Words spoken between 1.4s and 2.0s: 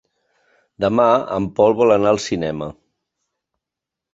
Pol vol